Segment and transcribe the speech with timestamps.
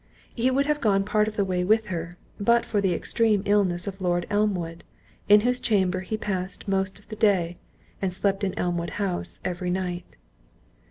[0.33, 3.85] He would have gone part of the way with her, but for the extreme illness
[3.85, 4.83] of Lord Elmwood,
[5.29, 7.59] in whose chamber he passed most of the day,
[8.01, 10.15] and slept in Elmwood House every night.